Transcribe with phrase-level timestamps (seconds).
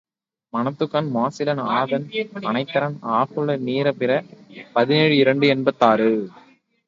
[0.53, 2.05] மனத்துக்கண் மாசிலன் ஆதல்
[2.41, 4.11] அனைத்தறன் ஆகுல நீர பிற
[4.73, 6.11] பதினேழு இரண்டு எண்பத்தாறு.